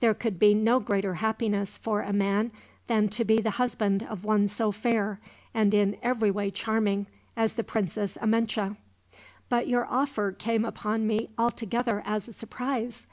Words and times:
There 0.00 0.12
could 0.12 0.38
be 0.38 0.52
no 0.54 0.80
greater 0.80 1.14
happiness, 1.14 1.78
for 1.78 2.02
a 2.02 2.12
man, 2.12 2.52
than 2.88 3.08
to 3.08 3.24
be 3.24 3.38
the 3.40 3.52
husband 3.52 4.02
of 4.02 4.22
one 4.22 4.46
so 4.48 4.70
fair, 4.70 5.18
and 5.54 5.72
in 5.72 5.96
every 6.02 6.30
way 6.30 6.50
charming, 6.50 7.06
as 7.38 7.54
the 7.54 7.64
Princess 7.64 8.18
Amenche; 8.20 8.76
but 9.48 9.68
your 9.68 9.86
offer 9.86 10.30
came 10.30 10.66
upon 10.66 11.06
me 11.06 11.30
altogether 11.38 12.02
as 12.04 12.28
a 12.28 12.34
surprise. 12.34 13.06